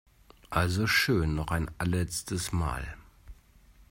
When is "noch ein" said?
1.35-1.69